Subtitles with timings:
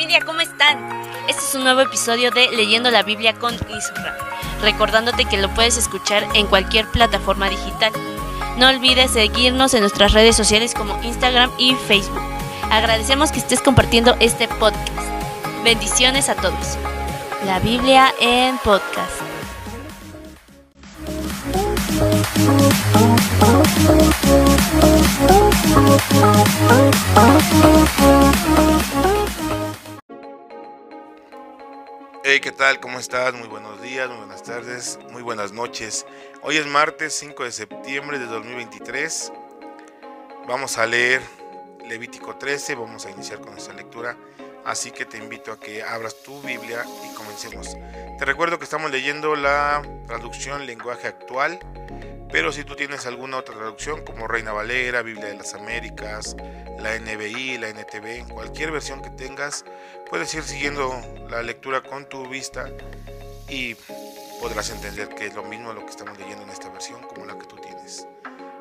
[0.00, 0.78] familia, ¿cómo están?
[1.28, 4.16] Este es un nuevo episodio de Leyendo la Biblia con Isra,
[4.62, 7.92] recordándote que lo puedes escuchar en cualquier plataforma digital.
[8.56, 12.22] No olvides seguirnos en nuestras redes sociales como Instagram y Facebook.
[12.70, 14.88] Agradecemos que estés compartiendo este podcast.
[15.64, 16.78] Bendiciones a todos.
[17.44, 19.20] La Biblia en podcast.
[32.32, 32.78] Hey, ¿qué tal?
[32.78, 33.34] ¿Cómo estás?
[33.34, 36.06] Muy buenos días, muy buenas tardes, muy buenas noches.
[36.42, 39.32] Hoy es martes 5 de septiembre de 2023.
[40.46, 41.20] Vamos a leer
[41.84, 44.16] Levítico 13, vamos a iniciar con esta lectura.
[44.64, 47.76] Así que te invito a que abras tu Biblia y comencemos.
[48.16, 51.58] Te recuerdo que estamos leyendo la traducción lenguaje actual,
[52.32, 56.36] pero si tú tienes alguna otra traducción como Reina Valera, Biblia de las Américas,
[56.78, 59.64] la NBI, la NTV, cualquier versión que tengas,
[60.08, 62.70] puedes ir siguiendo la lectura con tu vista
[63.48, 63.74] y
[64.40, 67.36] podrás entender que es lo mismo lo que estamos leyendo en esta versión como la
[67.36, 68.06] que tú tienes.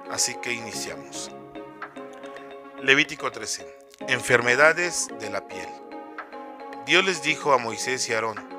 [0.09, 1.31] Así que iniciamos.
[2.81, 3.77] Levítico 13.
[4.07, 5.67] Enfermedades de la piel.
[6.85, 8.49] Dios les dijo a Moisés y Aarón,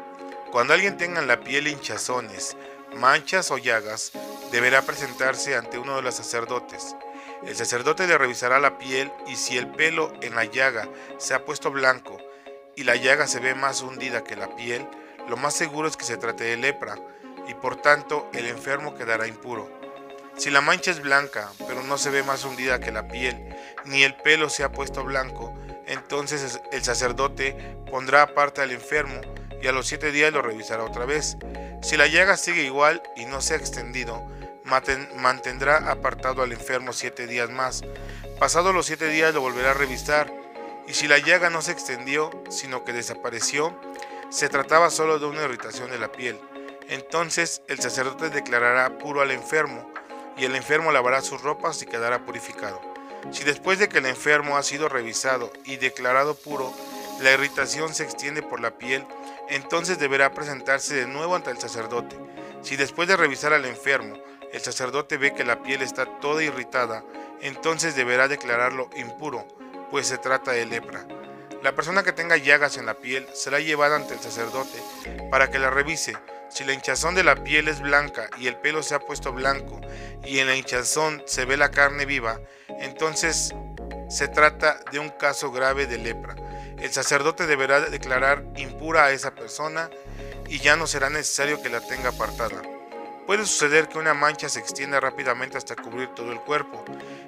[0.53, 2.57] cuando alguien tenga en la piel hinchazones,
[2.95, 4.13] manchas o llagas,
[4.51, 6.97] deberá presentarse ante uno de los sacerdotes.
[7.47, 11.45] El sacerdote le revisará la piel y si el pelo en la llaga se ha
[11.45, 12.19] puesto blanco
[12.77, 14.87] y la llaga se ve más hundida que la piel,
[15.29, 16.97] lo más seguro es que se trate de lepra
[17.49, 19.71] y por tanto el enfermo quedará impuro.
[20.37, 24.03] Si la mancha es blanca, pero no se ve más hundida que la piel, ni
[24.05, 25.55] el pelo se ha puesto blanco,
[25.87, 29.21] entonces el sacerdote pondrá aparte al enfermo
[29.61, 31.37] y a los siete días lo revisará otra vez.
[31.83, 34.27] Si la llaga sigue igual y no se ha extendido,
[34.65, 37.83] mantendrá apartado al enfermo siete días más.
[38.39, 40.33] Pasados los siete días lo volverá a revisar.
[40.87, 43.79] Y si la llaga no se extendió, sino que desapareció,
[44.31, 46.41] se trataba solo de una irritación de la piel.
[46.89, 49.91] Entonces el sacerdote declarará puro al enfermo,
[50.37, 52.81] y el enfermo lavará sus ropas y quedará purificado.
[53.31, 56.73] Si después de que el enfermo ha sido revisado y declarado puro,
[57.21, 59.07] la irritación se extiende por la piel,
[59.51, 62.17] entonces deberá presentarse de nuevo ante el sacerdote.
[62.63, 64.17] Si después de revisar al enfermo,
[64.53, 67.05] el sacerdote ve que la piel está toda irritada,
[67.41, 69.47] entonces deberá declararlo impuro,
[69.91, 71.07] pues se trata de lepra.
[71.63, 74.83] La persona que tenga llagas en la piel será llevada ante el sacerdote
[75.31, 76.17] para que la revise.
[76.49, 79.81] Si la hinchazón de la piel es blanca y el pelo se ha puesto blanco
[80.25, 82.41] y en la hinchazón se ve la carne viva,
[82.81, 83.55] entonces
[84.09, 86.35] se trata de un caso grave de lepra.
[86.79, 89.91] El sacerdote deberá declarar impura a esa persona
[90.49, 92.63] y ya no será necesario que la tenga apartada.
[93.31, 96.85] Puede suceder que una mancha se extienda rápidamente hasta cubrir todo el cuerpo.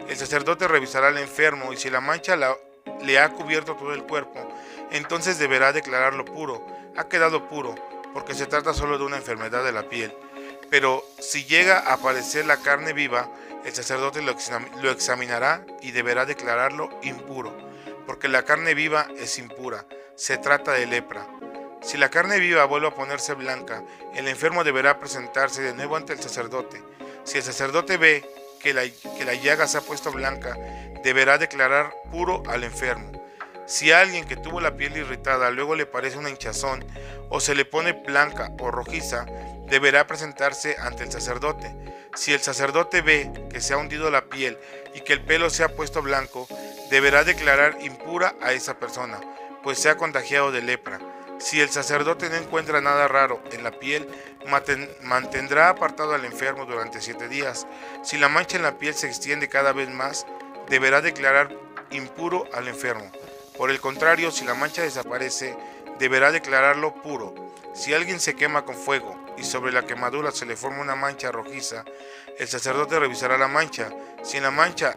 [0.09, 4.41] El sacerdote revisará al enfermo y si la mancha le ha cubierto todo el cuerpo,
[4.91, 6.67] entonces deberá declararlo puro.
[6.97, 7.77] Ha quedado puro,
[8.13, 10.13] porque se trata solo de una enfermedad de la piel.
[10.71, 13.31] Pero si llega a aparecer la carne viva,
[13.65, 17.57] el sacerdote lo examinará y deberá declararlo impuro,
[18.09, 19.87] porque la carne viva es impura.
[20.17, 21.29] Se trata de lepra.
[21.83, 23.83] Si la carne viva vuelve a ponerse blanca,
[24.15, 26.83] el enfermo deberá presentarse de nuevo ante el sacerdote.
[27.25, 28.25] Si el sacerdote ve
[28.61, 30.57] que la, que la llaga se ha puesto blanca,
[31.03, 33.11] deberá declarar puro al enfermo.
[33.67, 36.85] Si alguien que tuvo la piel irritada luego le parece una hinchazón
[37.31, 39.27] o se le pone blanca o rojiza,
[39.67, 41.75] deberá presentarse ante el sacerdote.
[42.15, 44.59] Si el sacerdote ve que se ha hundido la piel
[44.95, 46.47] y que el pelo se ha puesto blanco,
[46.91, 49.19] deberá declarar impura a esa persona,
[49.63, 51.01] pues se ha contagiado de lepra.
[51.43, 54.09] Si el sacerdote no encuentra nada raro en la piel,
[55.03, 57.67] mantendrá apartado al enfermo durante siete días.
[58.05, 60.25] Si la mancha en la piel se extiende cada vez más,
[60.69, 61.51] deberá declarar
[61.91, 63.11] impuro al enfermo.
[63.59, 65.57] Por el contrario, si la mancha desaparece,
[65.99, 67.35] deberá declararlo puro.
[67.75, 71.33] Si alguien se quema con fuego y sobre la quemadura se le forma una mancha
[71.33, 71.85] rojiza,
[72.39, 73.91] el sacerdote revisará la mancha.
[74.23, 74.97] Si en la mancha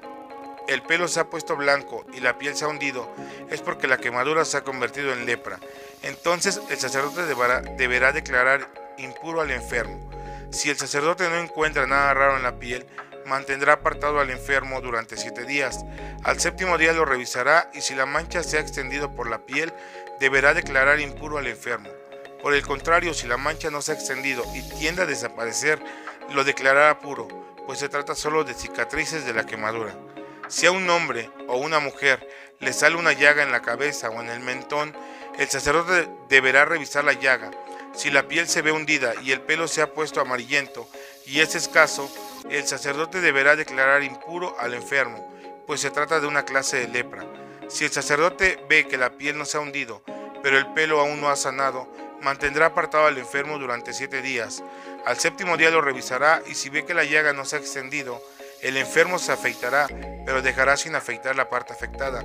[0.68, 3.10] el pelo se ha puesto blanco y la piel se ha hundido,
[3.50, 5.60] es porque la quemadura se ha convertido en lepra.
[6.06, 10.08] Entonces el sacerdote deberá, declarar impuro al enfermo.
[10.52, 12.86] Si el sacerdote no encuentra nada raro en la piel,
[13.26, 15.84] mantendrá apartado al enfermo durante siete días.
[16.24, 19.74] Al séptimo día lo revisará y si la mancha se ha extendido por la piel,
[20.20, 21.90] deberá declarar impuro al enfermo.
[22.40, 25.82] Por el contrario, si la mancha no se ha extendido y tiende a desaparecer,
[26.36, 27.28] lo declarará puro,
[27.66, 29.96] pues se trata solo de cicatrices de la quemadura.
[30.50, 32.30] Si a un hombre o una mujer
[32.60, 34.96] le sale una llaga en la cabeza o en el mentón,
[35.38, 37.52] el sacerdote deberá revisar la llaga.
[37.94, 40.88] Si la piel se ve hundida y el pelo se ha puesto amarillento
[41.26, 42.10] y es escaso,
[42.50, 45.34] el sacerdote deberá declarar impuro al enfermo,
[45.66, 47.26] pues se trata de una clase de lepra.
[47.68, 50.04] Si el sacerdote ve que la piel no se ha hundido,
[50.44, 51.92] pero el pelo aún no ha sanado,
[52.22, 54.64] mantendrá apartado al enfermo durante siete días.
[55.06, 58.22] Al séptimo día lo revisará y si ve que la llaga no se ha extendido,
[58.62, 59.88] el enfermo se afeitará,
[60.26, 62.24] pero dejará sin afeitar la parte afectada.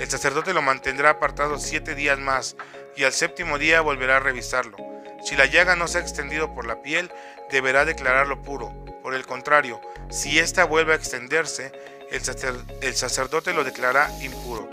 [0.00, 2.56] El sacerdote lo mantendrá apartado siete días más
[2.96, 4.78] y al séptimo día volverá a revisarlo.
[5.22, 7.12] Si la llaga no se ha extendido por la piel,
[7.50, 8.72] deberá declararlo puro.
[9.02, 11.70] Por el contrario, si ésta vuelve a extenderse,
[12.10, 14.70] el, sacerdote lo declarará impuro.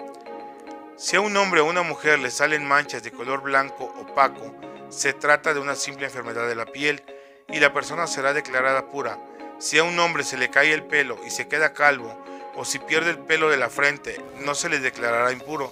[0.96, 4.56] Si a un hombre o una mujer le salen manchas de color blanco opaco,
[4.88, 7.04] se trata de una simple enfermedad de la piel
[7.50, 9.20] y la persona será declarada pura.
[9.60, 12.18] Si a un hombre se le cae el pelo y se queda calvo,
[12.58, 15.72] o si pierde el pelo de la frente, no se le declarará impuro.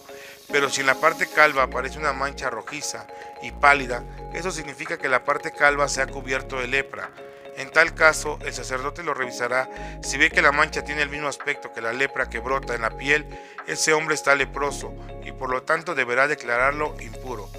[0.52, 3.08] Pero si en la parte calva aparece una mancha rojiza
[3.42, 4.04] y pálida,
[4.34, 7.10] eso significa que la parte calva se ha cubierto de lepra.
[7.58, 9.68] En tal caso, el sacerdote lo revisará.
[10.04, 12.82] Si ve que la mancha tiene el mismo aspecto que la lepra que brota en
[12.82, 13.26] la piel,
[13.66, 14.94] ese hombre está leproso
[15.24, 17.50] y por lo tanto deberá declararlo impuro.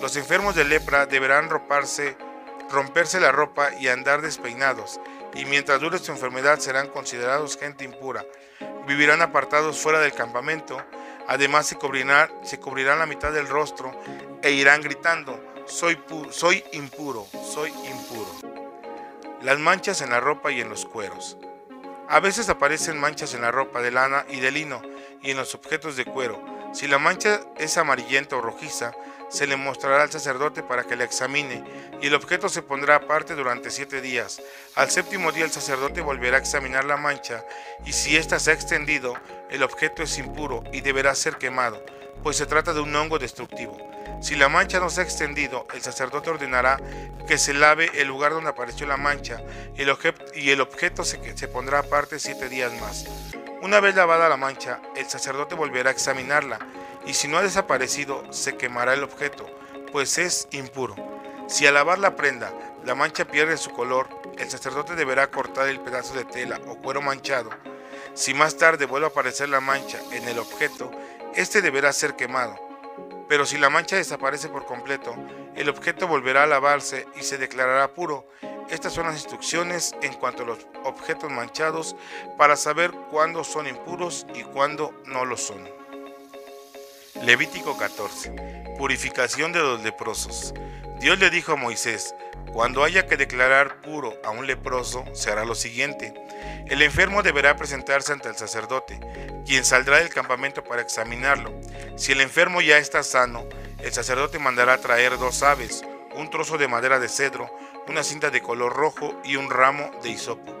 [0.00, 2.16] Los enfermos de lepra deberán roparse,
[2.70, 5.00] romperse la ropa y andar despeinados,
[5.38, 8.24] y mientras dure su enfermedad serán considerados gente impura.
[8.86, 10.76] Vivirán apartados fuera del campamento,
[11.26, 13.92] además se cubrirán, la mitad del rostro
[14.42, 15.98] e irán gritando, soy,
[16.30, 18.58] soy impuro, soy impuro
[19.42, 21.36] las manchas en la ropa y en los cueros.
[22.08, 24.82] A veces aparecen manchas en la ropa de lana y de lino
[25.22, 26.42] y en los objetos de cuero.
[26.72, 28.92] Si la mancha es amarillenta o rojiza,
[29.28, 31.64] se le mostrará al sacerdote para que la examine
[32.00, 34.40] y el objeto se pondrá aparte durante siete días.
[34.74, 37.44] Al séptimo día el sacerdote volverá a examinar la mancha
[37.84, 39.14] y si ésta se ha extendido,
[39.50, 41.84] el objeto es impuro y deberá ser quemado,
[42.22, 43.76] pues se trata de un hongo destructivo.
[44.20, 46.78] Si la mancha no se ha extendido, el sacerdote ordenará
[47.26, 49.42] que se lave el lugar donde apareció la mancha
[49.76, 53.04] y el, objeto se, se pondrá aparte siete días más.
[53.60, 56.58] Una vez lavada la mancha, el sacerdote volverá a examinarla
[57.08, 59.46] y si no ha desaparecido, se quemará el objeto,
[59.90, 60.94] pues es impuro.
[61.48, 62.52] Si al lavar la prenda
[62.84, 67.00] la mancha pierde su color, el sacerdote deberá cortar el pedazo de tela o cuero
[67.00, 67.50] manchado.
[68.12, 70.90] Si más tarde vuelve a aparecer la mancha en el objeto,
[71.34, 72.56] este deberá ser quemado.
[73.26, 75.16] Pero si la mancha desaparece por completo,
[75.56, 78.28] el objeto volverá a lavarse y se declarará puro.
[78.68, 81.96] Estas son las instrucciones en cuanto a los objetos manchados
[82.36, 85.87] para saber cuándo son impuros y cuándo no lo son.
[87.14, 88.74] Levítico 14.
[88.78, 90.54] Purificación de los leprosos.
[91.00, 92.14] Dios le dijo a Moisés,
[92.52, 96.14] cuando haya que declarar puro a un leproso, se hará lo siguiente.
[96.66, 99.00] El enfermo deberá presentarse ante el sacerdote,
[99.46, 101.52] quien saldrá del campamento para examinarlo.
[101.96, 103.48] Si el enfermo ya está sano,
[103.80, 105.84] el sacerdote mandará traer dos aves,
[106.14, 107.50] un trozo de madera de cedro,
[107.88, 110.54] una cinta de color rojo y un ramo de hisopo.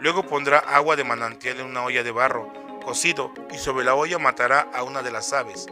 [0.00, 2.52] Luego pondrá agua de manantial en una olla de barro,
[2.82, 5.66] cocido, y sobre la olla matará a una de las aves.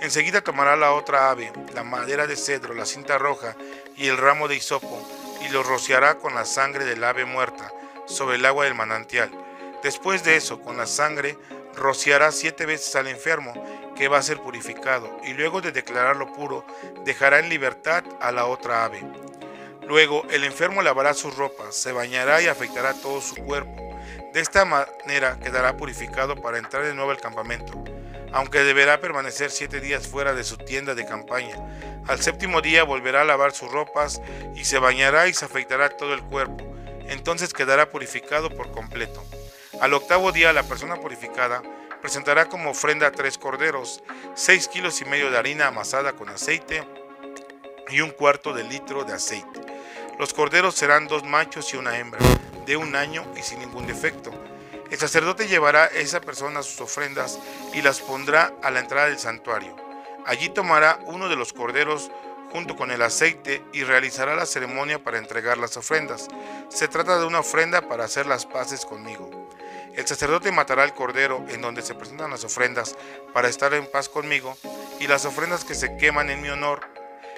[0.00, 3.56] Enseguida tomará la otra ave, la madera de cedro, la cinta roja
[3.96, 5.00] y el ramo de hisopo,
[5.46, 7.72] y lo rociará con la sangre del ave muerta
[8.06, 9.30] sobre el agua del manantial.
[9.82, 11.38] Después de eso, con la sangre,
[11.74, 13.52] rociará siete veces al enfermo,
[13.94, 16.64] que va a ser purificado, y luego de declararlo puro,
[17.04, 19.02] dejará en libertad a la otra ave.
[19.86, 23.93] Luego el enfermo lavará sus ropas, se bañará y afeitará todo su cuerpo.
[24.32, 27.82] De esta manera quedará purificado para entrar de nuevo al campamento,
[28.32, 31.56] aunque deberá permanecer siete días fuera de su tienda de campaña.
[32.06, 34.20] Al séptimo día volverá a lavar sus ropas
[34.54, 36.64] y se bañará y se afeitará todo el cuerpo.
[37.08, 39.24] Entonces quedará purificado por completo.
[39.80, 41.62] Al octavo día la persona purificada
[42.00, 44.02] presentará como ofrenda tres corderos,
[44.34, 46.86] seis kilos y medio de harina amasada con aceite
[47.88, 49.60] y un cuarto de litro de aceite.
[50.18, 52.20] Los corderos serán dos machos y una hembra,
[52.66, 54.30] de un año y sin ningún defecto.
[54.90, 57.38] El sacerdote llevará a esa persona sus ofrendas
[57.72, 59.76] y las pondrá a la entrada del santuario.
[60.26, 62.10] Allí tomará uno de los corderos
[62.52, 66.28] junto con el aceite y realizará la ceremonia para entregar las ofrendas.
[66.68, 69.48] Se trata de una ofrenda para hacer las paces conmigo.
[69.96, 72.96] El sacerdote matará el cordero en donde se presentan las ofrendas
[73.32, 74.56] para estar en paz conmigo
[75.00, 76.93] y las ofrendas que se queman en mi honor.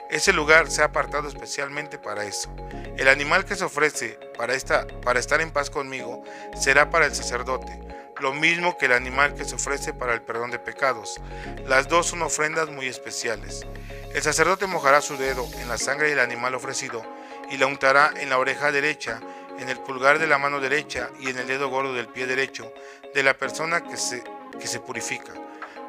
[0.08, 2.54] Ese lugar se ha apartado especialmente para eso.
[2.96, 6.22] El animal que se ofrece para, esta, para estar en paz conmigo
[6.58, 7.80] será para el sacerdote,
[8.20, 11.20] lo mismo que el animal que se ofrece para el perdón de pecados.
[11.66, 13.66] Las dos son ofrendas muy especiales.
[14.14, 17.04] El sacerdote mojará su dedo en la sangre del animal ofrecido
[17.50, 19.20] y la untará en la oreja derecha,
[19.58, 22.72] en el pulgar de la mano derecha y en el dedo gordo del pie derecho
[23.12, 24.22] de la persona que se,
[24.58, 25.32] que se purifica.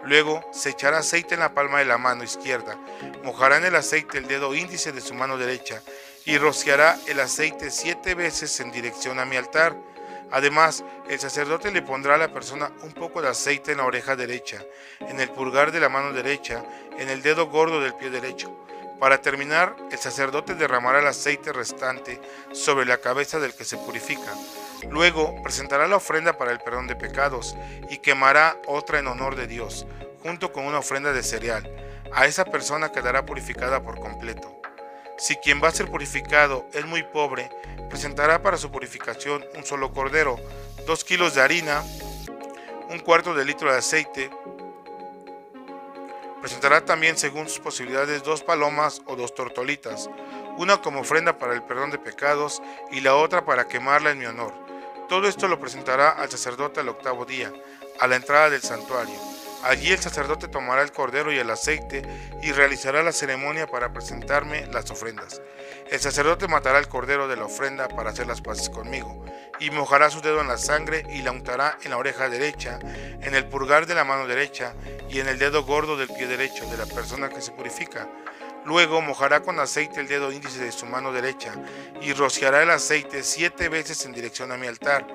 [0.08, 2.78] Luego se echará aceite en la palma de la mano izquierda,
[3.26, 5.82] mojará en el aceite el dedo índice de su mano derecha
[6.24, 9.76] y rociará el aceite siete veces en dirección a mi altar.
[10.32, 14.16] Además, el sacerdote le pondrá a la persona un poco de aceite en la oreja
[14.16, 14.64] derecha,
[15.02, 16.64] en el pulgar de la mano derecha,
[16.98, 18.66] en el dedo gordo del pie derecho.
[19.02, 22.22] Para terminar, el sacerdote derramará el aceite restante
[22.54, 24.34] sobre la cabeza del que se purifica.
[24.90, 27.56] Luego presentará la ofrenda para el perdón de pecados
[27.90, 29.86] y quemará otra en honor de Dios,
[30.24, 31.70] junto con una ofrenda de cereal.
[32.14, 34.58] A esa persona quedará purificada por completo.
[35.18, 37.50] Si quien va a ser purificado es muy pobre,
[37.90, 40.40] presentará para su purificación un solo cordero,
[40.86, 41.84] dos kilos de harina,
[42.90, 44.30] un cuarto de litro de aceite.
[46.40, 50.08] Presentará también, según sus posibilidades, dos palomas o dos tortolitas,
[50.58, 54.26] una como ofrenda para el perdón de pecados y la otra para quemarla en mi
[54.26, 54.67] honor.
[55.10, 57.54] Todo esto lo presentará al sacerdote al octavo día,
[58.00, 59.16] a la entrada del santuario.
[59.64, 62.02] Allí el sacerdote tomará el cordero y el aceite
[62.44, 65.42] y realizará la ceremonia para presentarme las ofrendas.
[65.90, 69.24] El sacerdote matará el cordero de la ofrenda para hacer las paces conmigo,
[69.60, 73.34] y mojará su dedo en la sangre y la untará en la oreja derecha, en
[73.34, 74.74] el pulgar de la mano derecha
[75.10, 78.10] y en el dedo gordo del pie derecho de la persona que se purifica.
[78.66, 81.54] Luego mojará con aceite el dedo índice de su mano derecha
[82.02, 85.08] y rociará el aceite siete veces en dirección a mi altar.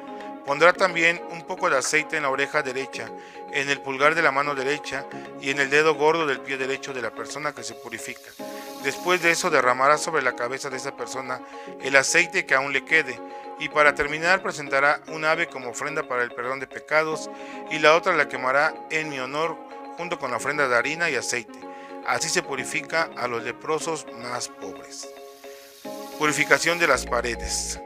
[0.47, 3.09] Pondrá también un poco de aceite en la oreja derecha,
[3.53, 5.07] en el pulgar de la mano derecha
[5.41, 8.31] y en el dedo gordo del pie derecho de la persona que se purifica.
[8.83, 11.41] Después de eso derramará sobre la cabeza de esa persona
[11.81, 13.21] el aceite que aún le quede,
[13.61, 17.31] y para terminar presentará un ave como ofrenda para el perdón de pecados,
[17.71, 19.57] y la otra la quemará en mi honor
[19.97, 21.72] junto con la ofrenda de harina y aceite.
[22.07, 25.09] Así se purifica a los leprosos más pobres.
[26.19, 27.81] Purificación de las paredes.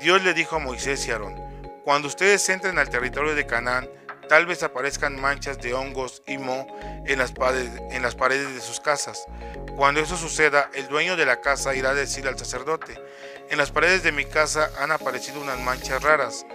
[0.00, 1.36] Dios le dijo a Moisés y Aarón,
[1.84, 3.88] cuando ustedes entren al territorio de Canaán,
[4.28, 6.66] tal vez aparezcan manchas de hongos y moho
[7.06, 9.26] en las, paredes, en las paredes de sus casas.
[9.76, 13.00] Cuando eso suceda, el dueño de la casa irá a decir al sacerdote,
[13.50, 16.46] en las paredes de mi casa han aparecido unas manchas raras.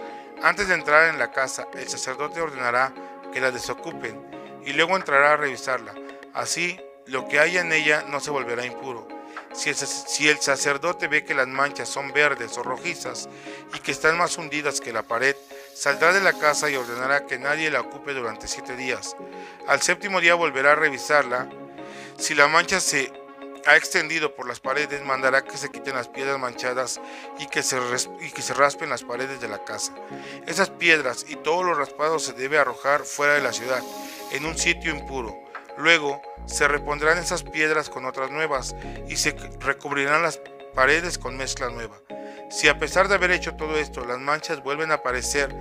[0.42, 2.92] Antes de entrar en la casa, el sacerdote ordenará
[3.32, 5.94] que la desocupen y luego entrará a revisarla.
[6.32, 9.08] Así, lo que haya en ella no se volverá impuro.
[9.54, 13.28] Si el, sacerdote ve que las manchas son verdes o rojizas
[13.74, 15.34] y que están más hundidas que la pared,
[15.74, 19.16] saldrá de la casa y ordenará que nadie la ocupe durante siete días.
[19.66, 21.48] Al séptimo día volverá a revisarla
[22.18, 23.10] si la mancha se
[23.66, 27.00] ha extendido por las paredes, mandará que se quiten las piedras manchadas
[27.38, 27.78] y que, se
[28.20, 29.94] y que se raspen las paredes de la casa.
[30.46, 33.82] Esas piedras y todos los raspados se debe arrojar fuera de la ciudad,
[34.30, 35.47] en un sitio impuro.
[35.78, 38.74] Luego se repondrán esas piedras con otras nuevas
[39.08, 40.40] y se recubrirán las
[40.74, 42.00] paredes con mezcla nueva.
[42.50, 45.54] Si a pesar de haber hecho todo esto las manchas vuelven a aparecer,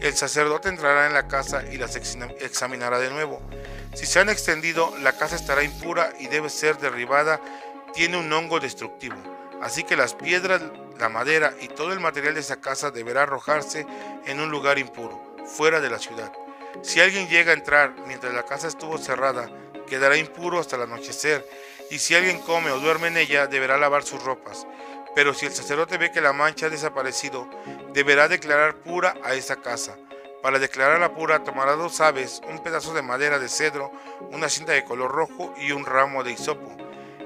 [0.00, 3.40] el sacerdote entrará en la casa y las examinará de nuevo.
[3.94, 7.40] Si se han extendido, la casa estará impura y debe ser derribada.
[7.94, 9.16] Tiene un hongo destructivo.
[9.60, 10.62] Así que las piedras,
[10.98, 13.86] la madera y todo el material de esa casa deberá arrojarse
[14.24, 16.32] en un lugar impuro, fuera de la ciudad.
[16.82, 19.50] Si alguien llega a entrar mientras la casa estuvo cerrada,
[19.86, 21.46] quedará impuro hasta el anochecer,
[21.90, 24.66] y si alguien come o duerme en ella, deberá lavar sus ropas.
[25.14, 27.48] Pero si el sacerdote ve que la mancha ha desaparecido,
[27.92, 29.96] deberá declarar pura a esa casa.
[30.42, 33.92] Para declararla pura tomará dos aves, un pedazo de madera de cedro,
[34.30, 36.70] una cinta de color rojo y un ramo de hisopo.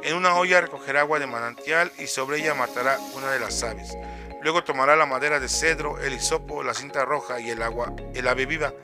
[0.02, 3.96] En una olla recogerá agua de manantial y sobre ella matará una de las aves.
[4.42, 8.26] Luego tomará la madera de cedro, el hisopo, la cinta roja y el agua, el
[8.26, 8.74] ave viva,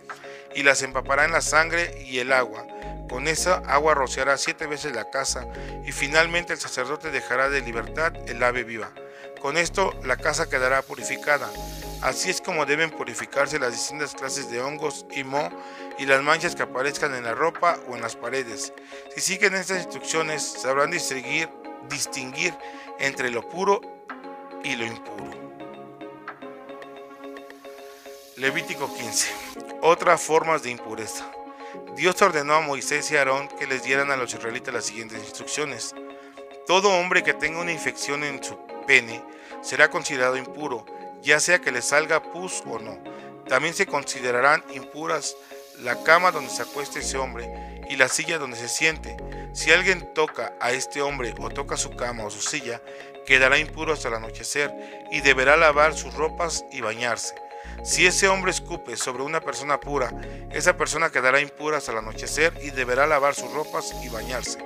[0.55, 2.67] y las empapará en la sangre y el agua.
[3.09, 5.47] Con esa agua rociará siete veces la casa
[5.85, 8.93] y finalmente el sacerdote dejará de libertad el ave viva.
[9.41, 11.51] Con esto la casa quedará purificada.
[12.03, 15.51] Así es como deben purificarse las distintas clases de hongos y moho
[15.99, 18.73] y las manchas que aparezcan en la ropa o en las paredes.
[19.15, 21.49] Si siguen estas instrucciones, sabrán distinguir,
[21.89, 22.55] distinguir
[22.99, 23.81] entre lo puro
[24.63, 25.31] y lo impuro.
[28.37, 29.70] Levítico 15.
[29.83, 31.31] Otras formas de impureza.
[31.97, 35.95] Dios ordenó a Moisés y Aarón que les dieran a los israelitas las siguientes instrucciones.
[36.67, 39.23] Todo hombre que tenga una infección en su pene
[39.63, 40.85] será considerado impuro
[41.23, 42.99] ya sea que le salga pus o no.
[43.47, 45.37] También se considerarán impuras
[45.83, 49.17] la cama donde se acueste ese hombre y la silla donde se siente.
[49.53, 52.81] Si alguien toca a este hombre o toca su cama o su silla,
[53.27, 54.73] quedará impuro hasta el anochecer
[55.11, 57.35] y deberá lavar sus ropas y bañarse.
[57.83, 60.13] Si ese hombre escupe sobre una persona pura,
[60.51, 64.59] esa persona quedará impura hasta el anochecer y deberá lavar sus ropas y bañarse.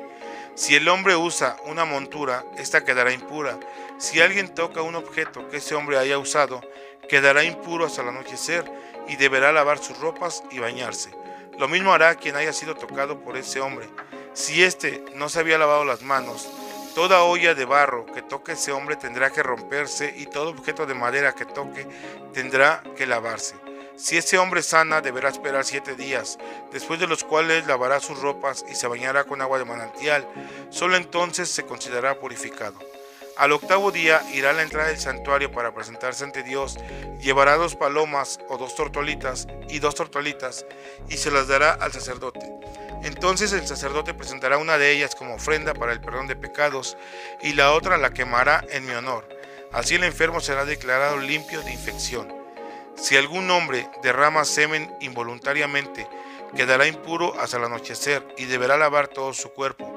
[0.56, 3.58] Si el hombre usa una montura, esta quedará impura.
[3.98, 6.60] Si alguien toca un objeto que ese hombre haya usado,
[7.08, 8.64] quedará impuro hasta el anochecer
[9.08, 11.10] y deberá lavar sus ropas y bañarse.
[11.58, 13.88] Lo mismo hará quien haya sido tocado por ese hombre.
[14.32, 16.48] Si éste no se había lavado las manos,
[16.94, 20.94] Toda olla de barro que toque ese hombre tendrá que romperse y todo objeto de
[20.94, 21.88] madera que toque
[22.32, 23.56] tendrá que lavarse.
[23.96, 26.38] Si ese hombre sana, deberá esperar siete días,
[26.72, 30.24] después de los cuales lavará sus ropas y se bañará con agua de manantial.
[30.70, 32.78] Solo entonces se considerará purificado.
[33.36, 36.78] Al octavo día irá a la entrada del santuario para presentarse ante Dios,
[37.20, 40.64] llevará dos palomas o dos tortolitas y dos tortolitas
[41.08, 42.48] y se las dará al sacerdote.
[43.02, 46.96] Entonces el sacerdote presentará una de ellas como ofrenda para el perdón de pecados
[47.42, 49.28] y la otra la quemará en mi honor.
[49.72, 52.32] Así el enfermo será declarado limpio de infección.
[52.94, 56.06] Si algún hombre derrama semen involuntariamente,
[56.54, 59.90] quedará impuro hasta el anochecer y deberá lavar todo su cuerpo.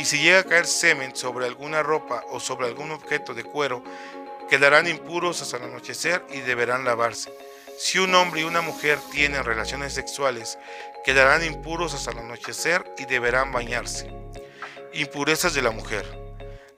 [0.00, 3.84] Y si llega a caer semen sobre alguna ropa o sobre algún objeto de cuero,
[4.48, 7.30] quedarán impuros hasta el anochecer y deberán lavarse.
[7.78, 10.58] Si un hombre y una mujer tienen relaciones sexuales,
[11.04, 14.10] quedarán impuros hasta el anochecer y deberán bañarse.
[14.94, 16.06] Impurezas de la mujer.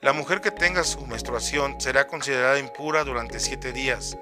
[0.00, 4.18] La mujer que tenga su menstruación será considerada impura durante siete días.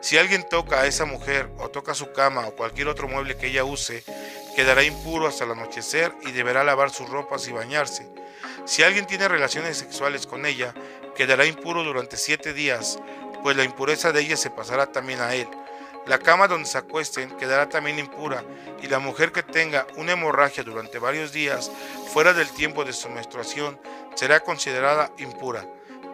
[0.00, 3.48] Si alguien toca a esa mujer o toca su cama o cualquier otro mueble que
[3.48, 4.04] ella use,
[4.54, 8.14] quedará impuro hasta el anochecer y deberá lavar sus ropas y bañarse.
[8.66, 10.72] Si alguien tiene relaciones sexuales con ella,
[11.14, 12.98] quedará impuro durante siete días,
[13.42, 15.46] pues la impureza de ella se pasará también a él.
[16.06, 18.42] La cama donde se acuesten quedará también impura,
[18.82, 21.70] y la mujer que tenga una hemorragia durante varios días
[22.12, 23.78] fuera del tiempo de su menstruación
[24.14, 25.66] será considerada impura.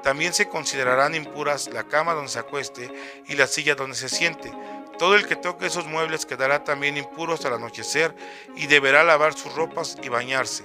[0.02, 2.90] También se considerarán impuras la cama donde se acueste
[3.28, 4.52] y la silla donde se siente.
[4.98, 8.14] Todo el que toque esos muebles quedará también impuro hasta el anochecer
[8.56, 10.64] y deberá lavar sus ropas y bañarse.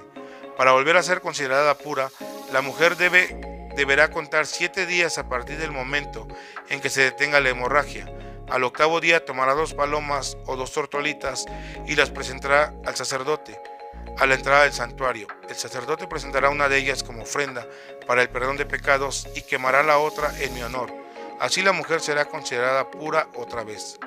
[0.56, 2.10] Para volver a ser considerada pura,
[2.52, 6.26] la mujer debe, deberá contar siete días a partir del momento
[6.70, 8.10] en que se detenga la hemorragia.
[8.48, 11.46] Al octavo día tomará dos palomas o dos tortolitas
[11.86, 13.60] y las presentará al sacerdote
[14.18, 15.26] a la entrada del santuario.
[15.48, 17.66] El sacerdote presentará una de ellas como ofrenda
[18.06, 20.90] para el perdón de pecados y quemará la otra en mi honor.
[21.38, 23.98] Así la mujer será considerada pura otra vez.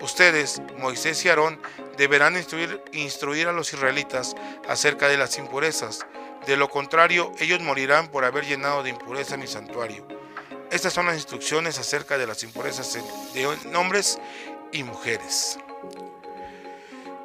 [0.00, 1.60] Ustedes, Moisés y Aarón,
[2.00, 4.34] deberán instruir, instruir a los israelitas
[4.66, 6.06] acerca de las impurezas.
[6.46, 10.08] De lo contrario, ellos morirán por haber llenado de impureza mi santuario.
[10.70, 12.98] Estas son las instrucciones acerca de las impurezas
[13.34, 14.18] de hombres
[14.72, 15.58] y mujeres.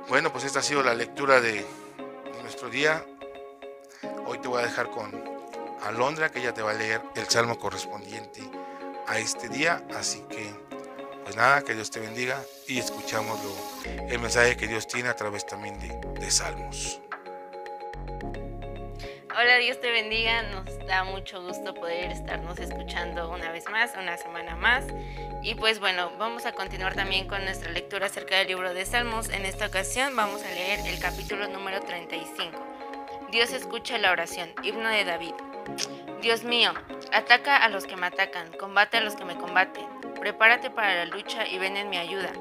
[0.09, 1.65] Bueno, pues esta ha sido la lectura de
[2.41, 3.05] nuestro día.
[4.25, 5.09] Hoy te voy a dejar con
[5.83, 8.41] Alondra, que ella te va a leer el salmo correspondiente
[9.07, 9.87] a este día.
[9.95, 10.64] Así que,
[11.25, 13.39] pues nada, que Dios te bendiga y escuchamos
[13.83, 17.01] el mensaje que Dios tiene a través también de, de salmos.
[19.37, 20.43] Hola, Dios te bendiga.
[20.43, 24.85] Nos da mucho gusto poder estarnos escuchando una vez más, una semana más.
[25.41, 29.29] Y pues bueno, vamos a continuar también con nuestra lectura acerca del libro de Salmos.
[29.29, 32.51] En esta ocasión vamos a leer el capítulo número 35.
[33.31, 35.33] Dios escucha la oración, himno de David.
[36.21, 36.73] Dios mío,
[37.11, 39.85] ataca a los que me atacan, combate a los que me combaten.
[40.25, 42.31] Prepárate para la lucha y ven en mi ayuda.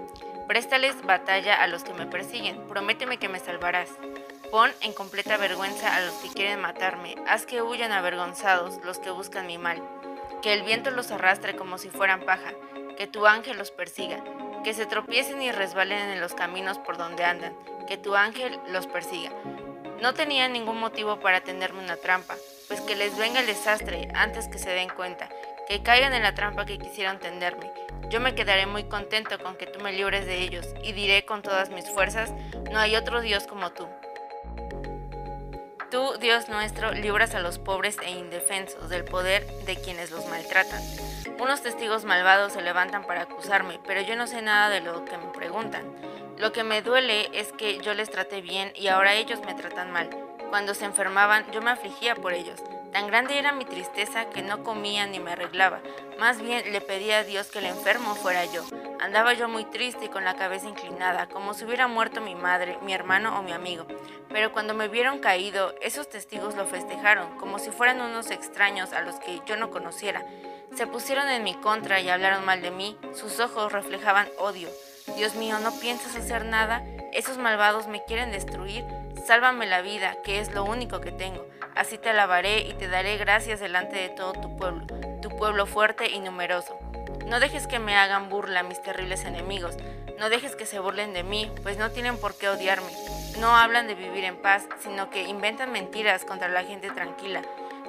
[0.48, 2.66] Préstales batalla a los que me persiguen.
[2.66, 3.90] Prométeme que me salvarás.
[4.50, 9.10] Pon en completa vergüenza a los que quieren matarme, haz que huyan avergonzados los que
[9.10, 9.82] buscan mi mal,
[10.40, 12.54] que el viento los arrastre como si fueran paja,
[12.96, 14.24] que tu ángel los persiga,
[14.64, 17.54] que se tropiecen y resbalen en los caminos por donde andan,
[17.86, 19.30] que tu ángel los persiga.
[20.00, 22.34] No tenían ningún motivo para tenderme una trampa,
[22.66, 25.28] pues que les venga el desastre antes que se den cuenta,
[25.68, 27.70] que caigan en la trampa que quisieron tenderme.
[28.10, 31.42] Yo me quedaré muy contento con que tú me libres de ellos, y diré con
[31.42, 32.32] todas mis fuerzas,
[32.70, 33.88] no hay otro Dios como tú.
[35.90, 40.82] Tú, Dios nuestro, libras a los pobres e indefensos del poder de quienes los maltratan.
[41.38, 45.16] Unos testigos malvados se levantan para acusarme, pero yo no sé nada de lo que
[45.16, 45.84] me preguntan.
[46.38, 49.92] Lo que me duele es que yo les traté bien y ahora ellos me tratan
[49.92, 50.10] mal.
[50.50, 52.60] Cuando se enfermaban, yo me afligía por ellos.
[52.94, 55.80] Tan grande era mi tristeza que no comía ni me arreglaba.
[56.20, 58.62] Más bien le pedía a Dios que el enfermo fuera yo.
[59.00, 62.78] Andaba yo muy triste y con la cabeza inclinada, como si hubiera muerto mi madre,
[62.82, 63.84] mi hermano o mi amigo.
[64.28, 69.02] Pero cuando me vieron caído, esos testigos lo festejaron, como si fueran unos extraños a
[69.02, 70.24] los que yo no conociera.
[70.76, 74.68] Se pusieron en mi contra y hablaron mal de mí, sus ojos reflejaban odio.
[75.16, 76.84] Dios mío, ¿no piensas hacer nada?
[77.12, 78.84] Esos malvados me quieren destruir.
[79.26, 81.44] Sálvame la vida, que es lo único que tengo.
[81.76, 84.86] Así te alabaré y te daré gracias delante de todo tu pueblo,
[85.20, 86.78] tu pueblo fuerte y numeroso.
[87.26, 89.76] No dejes que me hagan burla mis terribles enemigos.
[90.18, 92.92] No dejes que se burlen de mí, pues no tienen por qué odiarme.
[93.40, 97.42] No hablan de vivir en paz, sino que inventan mentiras contra la gente tranquila.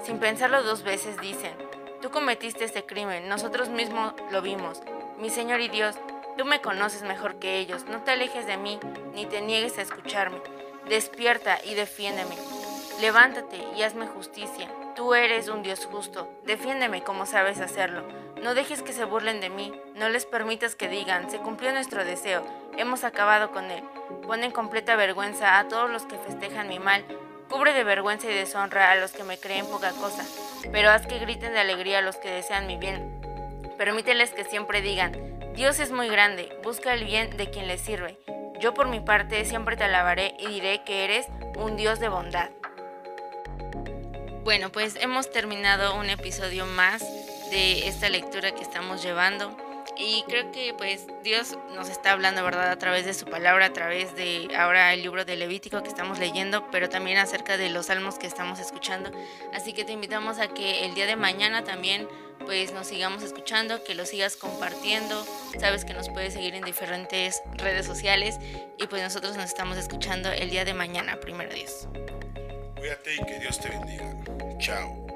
[0.04, 1.54] Sin pensarlo dos veces dicen,
[2.02, 4.82] tú cometiste este crimen, nosotros mismos lo vimos.
[5.20, 5.96] Mi Señor y Dios,
[6.38, 8.80] tú me conoces mejor que ellos, no te alejes de mí,
[9.14, 10.42] ni te niegues a escucharme.
[10.90, 12.36] Despierta y defiéndeme.
[13.02, 14.70] Levántate y hazme justicia.
[14.96, 16.30] Tú eres un Dios justo.
[16.46, 18.04] Defiéndeme como sabes hacerlo.
[18.42, 19.74] No dejes que se burlen de mí.
[19.96, 22.42] No les permitas que digan, se cumplió nuestro deseo.
[22.78, 23.84] Hemos acabado con él.
[24.26, 27.04] Pon en completa vergüenza a todos los que festejan mi mal.
[27.50, 30.24] Cubre de vergüenza y deshonra a los que me creen poca cosa.
[30.72, 33.22] Pero haz que griten de alegría a los que desean mi bien.
[33.78, 35.12] Permíteles que siempre digan,
[35.54, 38.18] Dios es muy grande, busca el bien de quien le sirve.
[38.60, 41.28] Yo por mi parte siempre te alabaré y diré que eres
[41.58, 42.50] un Dios de bondad.
[44.46, 47.02] Bueno, pues hemos terminado un episodio más
[47.50, 49.58] de esta lectura que estamos llevando
[49.98, 52.70] y creo que pues Dios nos está hablando, ¿verdad?
[52.70, 56.20] A través de su palabra, a través de ahora el libro de Levítico que estamos
[56.20, 59.10] leyendo, pero también acerca de los salmos que estamos escuchando.
[59.52, 62.08] Así que te invitamos a que el día de mañana también
[62.46, 65.26] pues nos sigamos escuchando, que lo sigas compartiendo.
[65.60, 68.38] Sabes que nos puedes seguir en diferentes redes sociales
[68.78, 71.88] y pues nosotros nos estamos escuchando el día de mañana, primero Dios.
[72.86, 74.14] Cuídate y que Dios te bendiga.
[74.60, 75.08] Chao.